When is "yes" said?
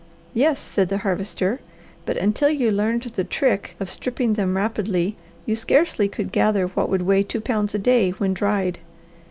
0.33-0.59